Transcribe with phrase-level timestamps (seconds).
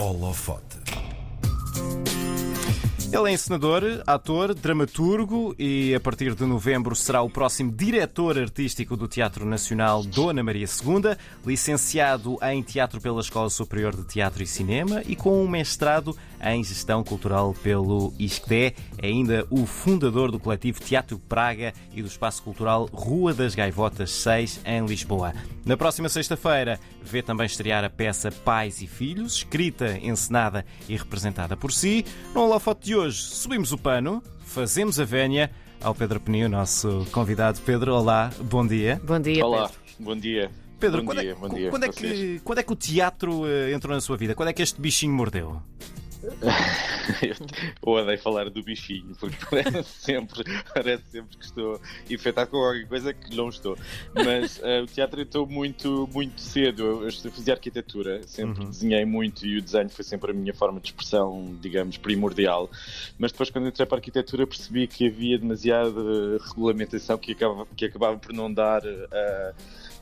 [0.00, 0.78] Holofote.
[3.12, 8.96] Ele é encenador, ator, dramaturgo e a partir de novembro será o próximo diretor artístico
[8.96, 14.46] do Teatro Nacional Dona Maria II, licenciado em Teatro pela Escola Superior de Teatro e
[14.46, 18.74] Cinema e com um mestrado em Gestão Cultural pelo ISCDE.
[18.98, 24.10] É ainda o fundador do coletivo Teatro Praga e do Espaço Cultural Rua das Gaivotas
[24.10, 25.32] 6, em Lisboa.
[25.64, 31.56] Na próxima sexta-feira vê também estrear a peça Pais e Filhos, escrita, encenada e representada
[31.56, 32.04] por si.
[32.34, 35.50] No holofote de hoje, subimos o pano, fazemos a vénia
[35.82, 37.60] ao Pedro Peninho, nosso convidado.
[37.62, 39.00] Pedro, olá, bom dia.
[39.04, 39.80] Bom dia, Olá, Pedro.
[39.98, 40.50] bom dia.
[40.78, 43.46] Pedro, bom quando, dia, é, bom dia quando, é que, quando é que o teatro
[43.46, 44.34] eh, entrou na sua vida?
[44.34, 45.60] Quando é que este bichinho mordeu?
[47.82, 52.86] Eu odeio falar do bichinho, porque parece sempre, parece sempre que estou infectado com qualquer
[52.86, 53.76] coisa que não estou.
[54.14, 56.82] Mas eh, o teatro entrou muito, muito cedo.
[56.82, 58.70] Eu, eu fazia arquitetura, sempre Uhum.
[58.70, 62.70] desenhei muito e o desenho foi sempre a minha forma de expressão, digamos, primordial.
[63.18, 66.00] Mas depois, quando entrei para a arquitetura, percebi que havia demasiada
[66.48, 68.82] regulamentação que acabava, que acabava por não dar.
[68.84, 69.54] eh,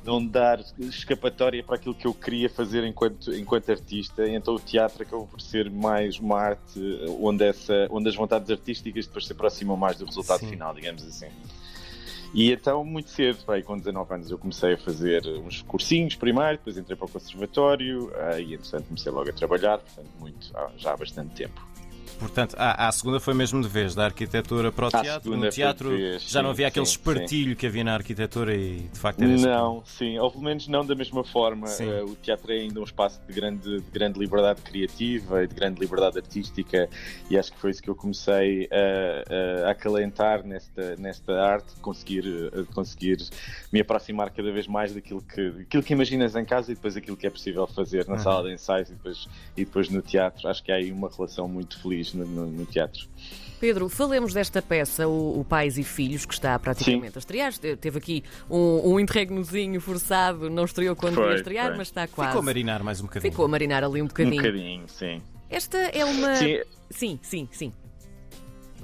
[0.05, 4.29] não dar escapatória para aquilo que eu queria fazer enquanto, enquanto artista.
[4.29, 6.81] Então o teatro acabou por ser mais uma arte
[7.21, 10.51] onde, essa, onde as vontades artísticas depois se aproximam mais do resultado Sim.
[10.51, 11.29] final, digamos assim.
[12.35, 16.59] E então, muito cedo, bem, com 19 anos, eu comecei a fazer uns cursinhos primeiro,
[16.59, 20.97] depois entrei para o conservatório e, entretanto, comecei logo a trabalhar, portanto, muito, já há
[20.97, 21.68] bastante tempo.
[22.19, 25.37] Portanto, a, a segunda foi mesmo de vez, da arquitetura para o À teatro.
[25.37, 28.81] No teatro vez, já não sim, havia aquele sim, espartilho que havia na arquitetura e
[28.93, 31.67] de facto era esse Não, sim, ou pelo menos não da mesma forma.
[31.69, 31.89] Sim.
[31.91, 35.55] Eh, o teatro é ainda um espaço de grande, de grande liberdade criativa e de
[35.55, 36.89] grande liberdade artística,
[37.31, 42.25] e acho que foi isso que eu comecei a, a acalentar nesta, nesta arte, conseguir,
[42.53, 43.19] eh, conseguir
[43.73, 47.17] me aproximar cada vez mais daquilo que, daquilo que imaginas em casa e depois aquilo
[47.17, 48.23] que é possível fazer na Uhum.
[48.23, 50.49] sala de ensaios e depois, e depois no teatro.
[50.49, 53.07] Acho que há aí uma relação muito feliz no, no- no teatro.
[53.61, 57.53] Pedro, falemos desta peça, o, o Pais e Filhos, que está praticamente a estrear.
[57.53, 61.77] Te- Teve aqui um, um interregnozinho forçado, não estreou quando Foi, ia estrear, foi.
[61.77, 62.31] mas está quase.
[62.31, 63.33] Ficou a marinar mais um bocadinho.
[63.33, 64.37] Ficou a marinar ali um Um bocadinho.
[64.37, 65.21] bocadinho, sim.
[65.51, 66.37] Esta é uma.
[66.37, 66.61] Sim,
[66.91, 67.49] sim, sim.
[67.51, 67.73] sim.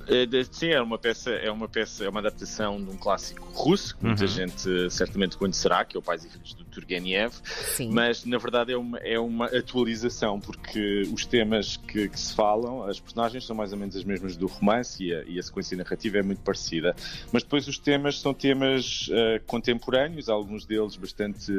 [0.07, 3.97] É, Sim, é uma peça, é uma peça, é uma adaptação de um clássico russo,
[3.97, 4.29] que muita Uhum.
[4.29, 7.33] gente certamente conhecerá, que é o Pais e Filhos do Turgenev,
[7.77, 7.91] sim.
[7.91, 12.85] mas na verdade é uma, é uma atualização, porque os temas que, que se falam,
[12.85, 15.77] as personagens são mais ou menos as mesmas do romance e a, e a sequência
[15.77, 16.95] narrativa é muito parecida,
[17.33, 21.53] mas depois os temas são temas eh, contemporâneos, alguns deles bastante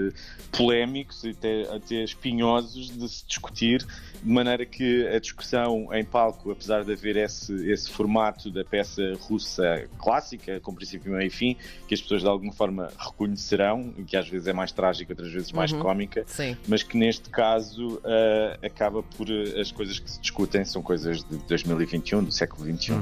[0.52, 3.86] polémicos e até, até espinhosos de se discutir,
[4.22, 9.02] de maneira que a discussão em palco, apesar de haver esse, esse formato da peça
[9.20, 11.56] russa clássica, com princípio, meio e fim,
[11.88, 14.72] que as pessoas de alguma forma reconhecerão, e que às vezes é mais
[15.14, 15.80] outras vezes mais Uhum.
[15.80, 16.56] cómica, Sim.
[16.68, 21.24] mas que neste caso ah, acaba por ah, as coisas que se discutem são coisas
[21.24, 22.92] de 2021, do século XXI.
[22.94, 23.02] Uhum.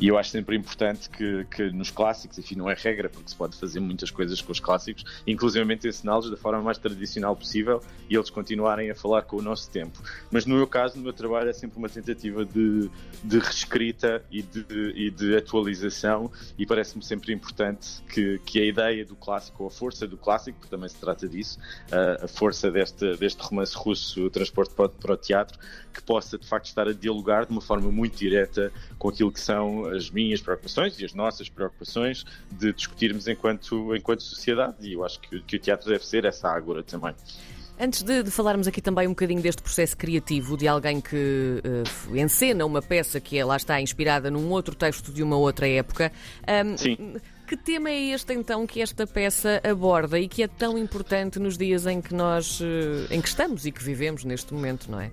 [0.00, 3.36] E eu acho sempre importante que, que nos clássicos, enfim, não é regra, porque se
[3.36, 8.14] pode fazer muitas coisas com os clássicos, inclusive ensiná-los da forma mais tradicional possível e
[8.14, 10.00] eles continuarem a falar com o nosso tempo.
[10.30, 12.90] Mas no meu caso, no meu trabalho, é sempre uma tentativa de,
[13.22, 19.04] de reescrita e de, e de atualização, e parece-me sempre importante que, que a ideia
[19.04, 21.43] do clássico, ou a força do clássico, porque também se trata disso,
[21.90, 25.58] a, a força deste, deste romance russo, o transporte para, o- para o teatro,
[25.92, 29.40] que possa de facto estar a dialogar de uma forma muito direta com aquilo que
[29.40, 34.76] são as minhas preocupações e as nossas preocupações de discutirmos enquanto, enquanto sociedade.
[34.80, 37.14] E eu acho que, que o teatro deve ser essa ágora também.
[37.78, 42.20] Antes de, de falarmos aqui também um bocadinho deste processo criativo de alguém que eh,
[42.22, 46.12] encena uma peça que é, lá está inspirada num outro texto de uma outra época,
[46.46, 47.16] ahm, Sim.
[47.46, 51.58] Que tema é este então que esta peça aborda e que é tão importante nos
[51.58, 55.10] dias em que nós eh, em que estamos e que vivemos neste momento, não é?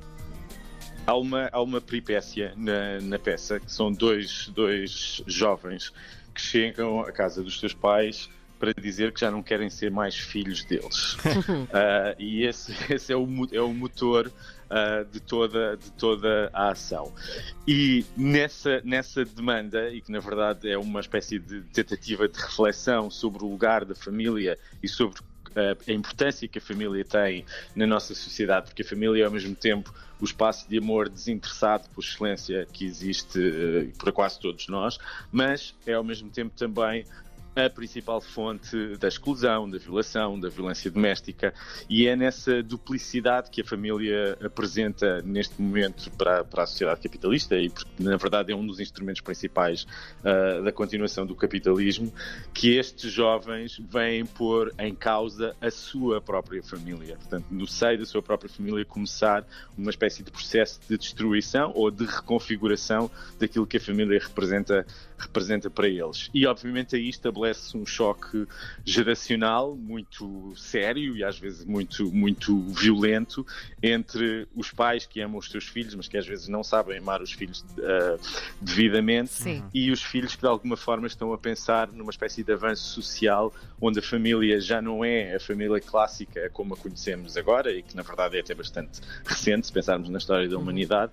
[1.05, 5.91] Há uma, há uma peripécia na, na peça, que são dois, dois jovens
[6.33, 8.29] que chegam à casa dos seus pais
[8.61, 11.17] para dizer que já não querem ser mais filhos deles.
[11.73, 14.31] Ah, e esse, esse é, o, é o motor
[14.69, 17.11] ah, de, toda, de toda a ação.
[17.67, 23.09] E nessa, nessa demanda, e que na verdade é uma espécie de tentativa de reflexão
[23.09, 25.21] sobre o lugar da família e sobre
[25.55, 29.31] ah, a importância que a família tem na nossa sociedade, porque a família é ao
[29.31, 34.67] mesmo tempo o espaço de amor desinteressado por excelência que existe eh, para quase todos
[34.67, 34.99] nós,
[35.31, 37.05] mas é ao mesmo tempo também
[37.55, 41.53] a principal fonte da exclusão, da violação, da violência doméstica,
[41.89, 47.55] e é nessa duplicidade que a família apresenta neste momento para, para a sociedade capitalista,
[47.57, 49.85] e na verdade é um dos instrumentos principais
[50.19, 52.11] uh, da continuação do capitalismo,
[52.53, 57.17] que estes jovens vêm pôr em causa a sua própria família.
[57.17, 59.45] Portanto, no seio da sua própria família, começar
[59.77, 64.85] uma espécie de processo de destruição ou de reconfiguração daquilo que a família representa,
[65.17, 66.29] representa para eles.
[66.33, 67.40] E, obviamente, aí estabelece
[67.75, 68.47] um choque
[68.85, 73.45] geracional muito sério e, às vezes, muito, muito violento
[73.81, 77.21] entre os pais que amam os seus filhos, mas que às vezes não sabem amar
[77.21, 78.19] os filhos uh,
[78.61, 79.63] devidamente, Sim.
[79.73, 83.53] e os filhos que, de alguma forma, estão a pensar numa espécie de avanço social
[83.79, 87.95] onde a família já não é a família clássica como a conhecemos agora e que,
[87.95, 91.11] na verdade, é até bastante recente, se pensarmos na história da humanidade,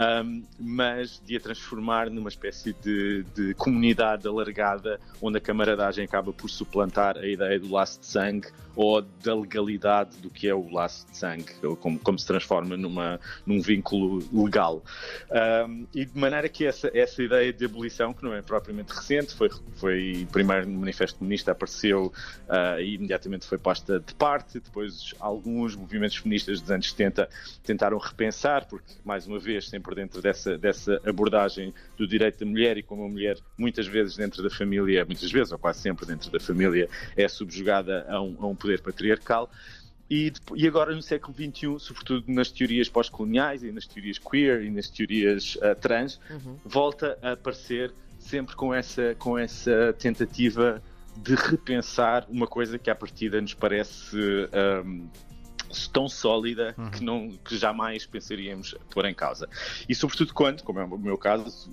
[0.00, 6.32] um, mas de a transformar numa espécie de, de, comunidade alargada onde a camaradagem acaba
[6.32, 10.70] por suplantar a ideia do laço de sangue ou da legalidade do que é o
[10.70, 14.82] laço de sangue, como, como se transforma numa, num vínculo legal.
[15.68, 19.34] Um, e de maneira que essa, essa ideia de abolição, que não é propriamente recente,
[19.34, 25.14] foi, foi primeiro no Manifesto Comunista, apareceu uh, e imediatamente foi posta de parte, depois
[25.18, 27.28] alguns movimentos feministas dos anos 70
[27.62, 32.78] tentaram repensar, porque, mais uma vez, sempre dentro dessa, dessa abordagem do direito da mulher
[32.78, 36.30] e como a mulher, muitas vezes dentro da família, muitas vezes ou quase sempre dentro
[36.30, 39.50] da família, é subjugada a um, a um poder patriarcal.
[40.10, 44.70] E, e, agora no século XXI, sobretudo nas teorias pós-coloniais e nas teorias queer e
[44.70, 46.56] nas teorias uh, trans, uhum.
[46.64, 50.82] volta a aparecer sempre com essa, com essa tentativa
[51.16, 54.16] de repensar uma coisa que à partida nos parece
[54.84, 55.08] um,
[55.92, 56.90] tão sólida uhum.
[56.90, 59.48] que, não, que jamais pensaríamos pôr em causa.
[59.88, 61.70] E sobretudo quando, como é o meu caso,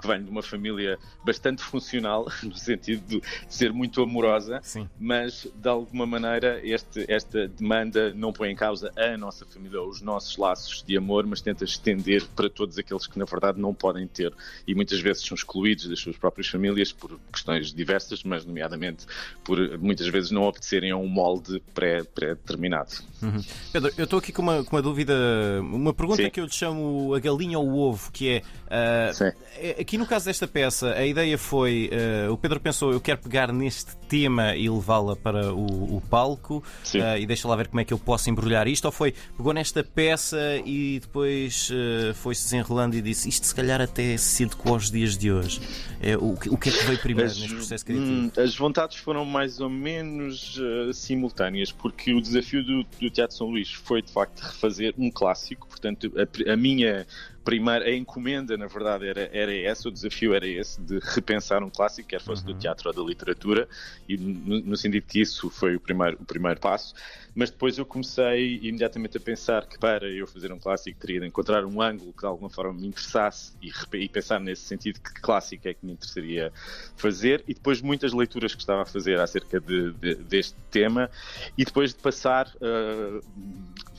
[0.00, 4.88] que venho de uma família bastante funcional, no sentido de ser muito amorosa, Sim.
[4.98, 9.88] mas de alguma maneira este, esta demanda não põe em causa a nossa família ou
[9.88, 13.74] os nossos laços de amor, mas tenta estender para todos aqueles que na verdade não
[13.74, 14.32] podem ter
[14.66, 19.06] e muitas vezes são excluídos das suas próprias famílias por questões diversas, mas nomeadamente
[19.44, 22.92] por muitas vezes não obedecerem a um molde pré-determinado.
[23.38, 23.44] Uhum.
[23.72, 25.14] Pedro, eu estou aqui com uma, com uma dúvida,
[25.62, 26.30] uma pergunta Sim.
[26.30, 30.26] que eu lhe chamo a galinha ou o ovo, que é, uh, aqui no caso
[30.26, 31.90] desta peça, a ideia foi,
[32.28, 36.58] uh, o Pedro pensou, eu quero pegar neste tema e levá-la para o, o palco
[36.94, 39.52] uh, e deixa lá ver como é que eu posso embrulhar isto, ou foi, pegou
[39.52, 41.70] nesta peça e depois
[42.14, 45.60] foi-se desenrolando e disse, isto se calhar até se adequou aos dias de hoje.
[46.00, 48.10] É, o, o que é que veio primeiro as, neste processo criativo?
[48.10, 50.60] Hum, as vontades foram mais ou menos
[50.94, 55.68] simultâneas, porque o desafio do, do Teatro São Luís foi de facto refazer um clássico,
[55.68, 57.06] portanto, a, a minha
[57.48, 61.70] primeira, a encomenda, na verdade, era, era essa, o desafio era esse, de repensar um
[61.70, 62.52] clássico, quer fosse uhum.
[62.52, 63.66] do teatro ou da literatura,
[64.06, 66.94] e no, no, sentido que isso foi o primeiro, o primeiro passo.
[67.34, 71.26] Mas depois eu comecei imediatamente a pensar que para eu fazer um clássico teria de
[71.26, 75.14] encontrar um ângulo que de alguma forma me interessasse e, e pensar nesse sentido que
[75.14, 76.52] clássico é que me interessaria
[76.96, 81.10] fazer, e depois muitas leituras que estava a fazer acerca de, de, deste tema,
[81.56, 82.46] e depois de passar.
[82.56, 83.22] Uh,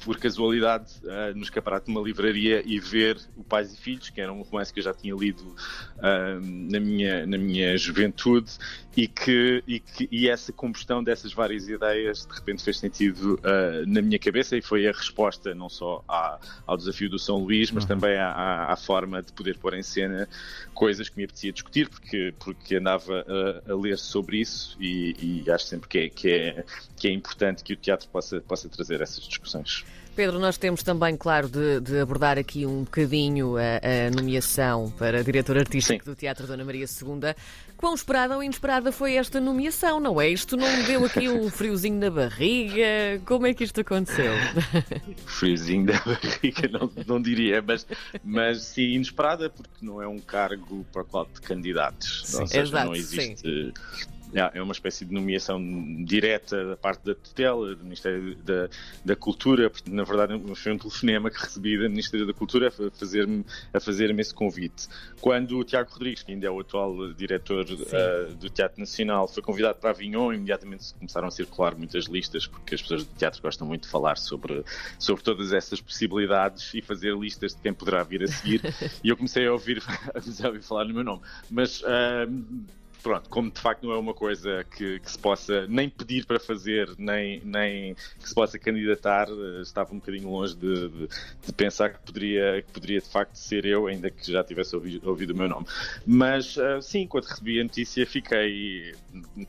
[0.04, 4.22] por casualidade uh, no escaparate de uma livraria e ver o Pais e Filhos, que
[4.22, 8.52] era um romance que eu já tinha lido uh, na, minha, na minha juventude
[8.96, 13.86] e que, e que e essa combustão dessas várias ideias de repente fez sentido uh,
[13.88, 17.72] na minha cabeça e foi a resposta não só à, ao desafio do São Luís,
[17.72, 17.90] mas uhum.
[17.90, 20.28] também à, à, forma de poder pôr em cena
[20.74, 23.26] coisas que me apetecia discutir, porque, porque andava
[23.68, 27.12] a, a ler sobre isso e, e acho sempre que é, que, é, que é
[27.12, 29.86] importante que o teatro possa, possa trazer essas discussões.
[30.20, 35.24] Pedro, nós temos também, claro, de, de abordar aqui um bocadinho a, a nomeação para
[35.24, 36.12] diretor artístico Sim.
[36.12, 37.34] do Teatro Dona Maria II.
[37.78, 40.28] Quão esperada ou inesperada foi esta nomeação, não é?
[40.28, 43.22] Isto não deu aqui um friozinho na barriga?
[43.26, 44.34] Como é que isto aconteceu?
[45.26, 47.88] Friozinho na barriga, não, não diria, mas,
[48.22, 52.24] mas sim, inesperada porque não é um cargo para o qual te candidatos.
[52.26, 52.42] Sim.
[52.42, 53.40] Ou seja, Exato, não existe.
[53.40, 55.60] Sim é uma espécie de nomeação
[56.04, 58.70] direta da parte da tutela, do Ministério da,
[59.04, 59.72] da Cultura.
[59.88, 63.46] Na verdade, foi um telefonema que recebi da Ministério da Cultura a fazer-me
[63.80, 64.88] fazer esse convite.
[65.20, 69.42] Quando o Tiago Rodrigues, que ainda é o atual diretor uh, do Teatro Nacional, foi
[69.42, 73.68] convidado para Avignon, imediatamente começaram a circular muitas listas, porque as pessoas do teatro gostam
[73.68, 74.64] muito de falar sobre,
[74.98, 78.62] sobre todas essas possibilidades e fazer listas de quem poderá vir a seguir.
[79.04, 79.82] e eu comecei a ouvir,
[80.44, 81.22] a ouvir falar no meu nome.
[81.50, 81.82] Mas.
[81.82, 82.68] Uh,
[83.02, 86.40] pronto, como de facto não é uma coisa que, que, se possa nem pedir para
[86.40, 91.08] fazer, nem, nem que se possa candidatar, eh, estava um bocadinho longe de, de,
[91.46, 95.10] de pensar que poderia, que poderia de facto ser eu, ainda que já tivesse ouvido,
[95.10, 95.66] ouvido o meu nome.
[96.06, 98.94] Mas uh, sim, quando recebi a notícia fiquei,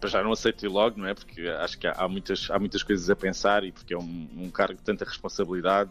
[0.05, 1.15] já não aceitei logo, não é?
[1.15, 4.29] Porque acho que há, há, muitas, há muitas coisas a pensar e porque é um,
[4.37, 5.91] um cargo de tanta responsabilidade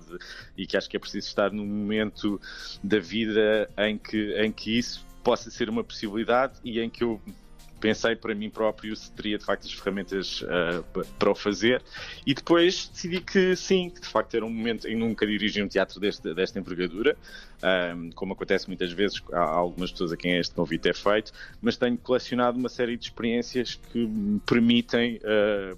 [0.57, 2.39] e que acho que é preciso estar num momento
[2.83, 7.21] da vida em que, em que isso possa ser uma possibilidade e em que eu
[7.79, 10.83] pensei para mim próprio se teria de facto as ferramentas uh,
[11.17, 11.81] para o fazer.
[12.25, 15.67] E depois decidi que sim, que de facto era um momento em nunca dirigi um
[15.67, 17.17] teatro deste, desta envergadura,
[17.61, 21.75] um, como acontece muitas vezes, há algumas pessoas a quem este convite é feito, mas
[21.75, 25.77] tenho colecionado uma série de experiências que me permitem uh,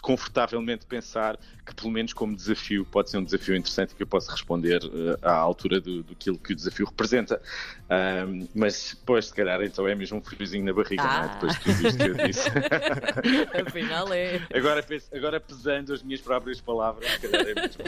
[0.00, 4.32] confortavelmente pensar que, pelo menos como desafio, pode ser um desafio interessante que eu possa
[4.32, 7.40] responder uh, à altura do, do que o desafio representa.
[7.88, 11.18] Um, mas depois, se calhar, então é mesmo um friozinho na barriga, ah.
[11.18, 11.34] não é?
[11.34, 12.48] Depois de tudo isto que eu disse.
[13.66, 14.40] Afinal é.
[14.52, 17.84] Agora, agora pesando as minhas próprias palavras, se calhar é mesmo.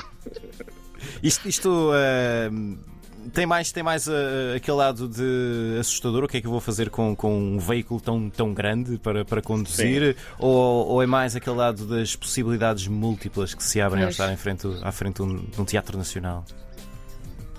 [1.23, 1.49] Isto.
[1.49, 2.94] isto uh
[3.33, 4.13] tem mais, tem mais uh,
[4.57, 6.25] aquele lado de assustador.
[6.25, 9.25] O que é que eu vou fazer com, com um veículo tão, tão grande para,
[9.25, 10.17] para conduzir?
[10.39, 14.37] Ou, ou, é mais aquele lado das possibilidades múltiplas que se abrem ao estar em
[14.37, 16.45] frente, à frente de um, de um teatro nacional?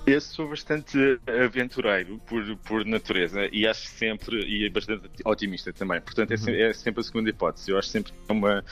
[0.06, 0.96] Eu sou bastante
[1.26, 6.00] aventureiro por, por natureza e acho sempre, e é bastante otimista também.
[6.00, 6.54] Portanto, é, uhum.
[6.54, 7.72] é sempre a segunda hipótese.
[7.72, 8.64] Eu acho sempre que é uma,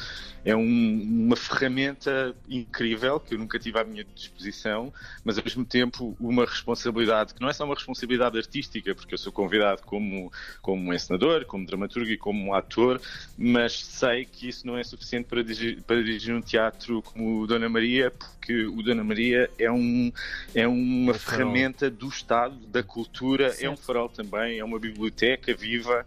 [0.45, 4.93] é um, uma ferramenta incrível que eu nunca tive à minha disposição,
[5.25, 9.19] mas ao mesmo tempo uma responsabilidade que não é só uma responsabilidade artística, porque eu
[9.19, 10.31] sou convidado como,
[10.63, 13.01] como encenador, como dramaturgo e como ator,
[13.37, 17.47] mas sei que isso não é suficiente para dirigir, para dirigir um teatro como o
[17.47, 20.13] Dona Maria, porque o Dona Maria é, um,
[20.55, 23.65] é uma ferramenta do Estado, da cultura, certo.
[23.65, 26.05] é um farol também, é uma biblioteca viva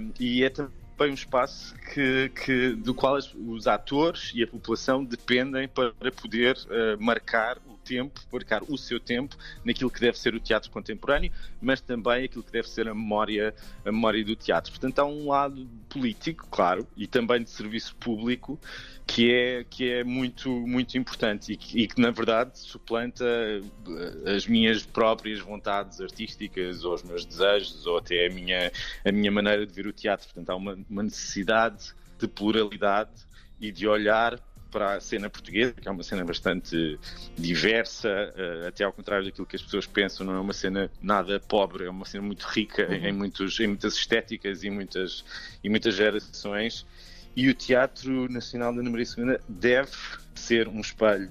[0.00, 5.04] um, e é também um espaço que, que, do qual os atores e a população
[5.04, 10.34] dependem para poder uh, marcar o tempo, marcar o seu tempo naquilo que deve ser
[10.34, 13.54] o teatro contemporâneo, mas também aquilo que deve ser a memória,
[13.84, 14.70] a memória do teatro.
[14.70, 18.60] Portanto, há um lado político, claro, e também de serviço público
[19.06, 24.34] que é, que é muito, muito importante e que, e que, na verdade, suplanta eh,
[24.36, 28.70] as minhas próprias vontades artísticas ou os meus desejos ou até a minha,
[29.06, 30.26] a minha maneira de ver o teatro.
[30.26, 33.26] Portanto, há uma, uma necessidade de pluralidade
[33.60, 34.38] e de olhar
[34.70, 36.98] para a cena portuguesa, que é uma cena bastante
[37.36, 41.40] diversa, uh, até ao contrário daquilo que as pessoas pensam, não é uma cena nada
[41.40, 42.94] pobre, é uma cena muito rica uhum.
[42.94, 45.24] em, muitos, em muitas estéticas e muitas,
[45.62, 46.86] e muitas gerações.
[47.36, 49.92] E o Teatro Nacional da Número II deve
[50.34, 51.30] ser um espelho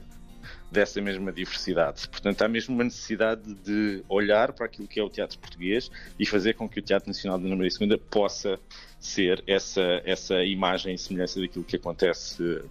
[0.72, 2.08] dessa mesma diversidade.
[2.10, 5.90] Portanto, há mesmo uma necessidade de olhar para aquilo que é o teatro português
[6.20, 8.60] e fazer com que o Teatro Nacional da Número II possa
[9.00, 12.62] ser essa, essa imagem e semelhança daquilo que acontece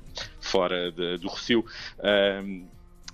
[0.46, 1.64] fora de, do Rocio.
[2.42, 2.66] Um,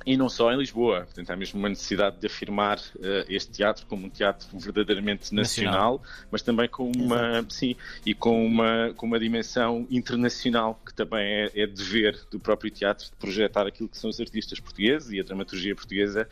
[0.05, 1.03] e não só em Lisboa.
[1.03, 5.95] Portanto, há mesmo uma necessidade de afirmar uh, este teatro como um teatro verdadeiramente nacional,
[5.95, 6.03] nacional.
[6.31, 7.55] mas também com uma, Exato.
[7.55, 12.71] sim, e com uma, com uma dimensão internacional, que também é, é dever do próprio
[12.71, 16.29] teatro de projetar aquilo que são os artistas portugueses e a dramaturgia portuguesa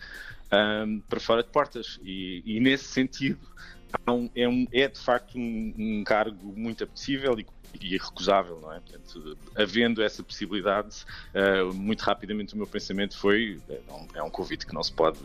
[0.52, 2.00] um, para fora de portas.
[2.02, 3.38] E, e nesse sentido,
[4.34, 7.46] é, um, é, de facto um, um cargo muito apetecível e
[7.78, 8.80] e irrecusável, não é?
[8.80, 11.04] Portanto, havendo essa possibilidade,
[11.34, 14.92] uh, muito rapidamente o meu pensamento foi é um, é um convite que não se
[14.92, 15.18] pode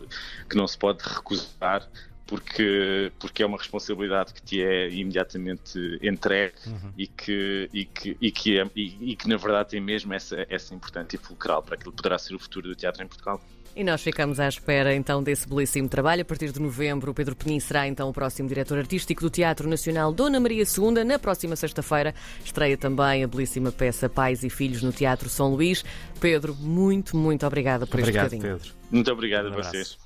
[0.48, 1.88] que não se pode recusar
[2.26, 6.92] porque, porque é uma responsabilidade que te é imediatamente entregue uhum.
[6.98, 10.44] e, que, e, que, e, que é, e, e, que na verdade tem mesmo essa,
[10.50, 13.40] essa importância e fulcral para aquilo que poderá ser o futuro do teatro em Portugal.
[13.76, 16.22] E nós ficamos à espera então desse belíssimo trabalho.
[16.22, 19.68] A partir de novembro, o Pedro Penin será então o próximo diretor artístico do Teatro
[19.68, 21.04] Nacional Dona Maria II.
[21.04, 25.84] Na próxima sexta-feira estreia também a belíssima peça Pais e Filhos no Teatro São Luís.
[26.18, 28.58] Pedro, muito, muito obrigada por obrigado, este bocadinho.
[28.58, 28.74] Pedro.
[28.90, 29.98] Muito obrigado um a vocês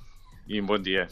[0.51, 1.07] e um bom dia.